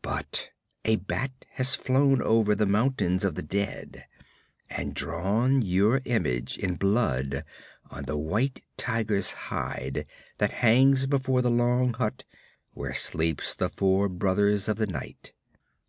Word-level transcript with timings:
But 0.00 0.50
a 0.84 0.94
bat 0.94 1.32
has 1.54 1.74
flown 1.74 2.22
over 2.22 2.54
the 2.54 2.66
Mountains 2.66 3.24
of 3.24 3.34
the 3.34 3.42
Dead 3.42 4.06
and 4.70 4.94
drawn 4.94 5.60
your 5.60 6.00
image 6.04 6.56
in 6.56 6.76
blood 6.76 7.42
on 7.90 8.04
the 8.04 8.16
white 8.16 8.62
tiger's 8.76 9.32
hide 9.50 10.06
that 10.38 10.52
hangs 10.52 11.06
before 11.06 11.42
the 11.42 11.50
long 11.50 11.94
hut 11.94 12.22
where 12.74 12.94
sleep 12.94 13.42
the 13.58 13.68
Four 13.68 14.08
Brothers 14.08 14.68
of 14.68 14.76
the 14.76 14.86
Night. 14.86 15.32